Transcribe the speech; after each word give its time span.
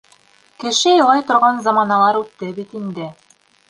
Кеше 0.63 0.93
илай 1.01 1.23
торған 1.29 1.63
заманалар 1.69 2.21
үтте 2.25 2.53
бит 2.61 2.79
инде. 2.85 3.17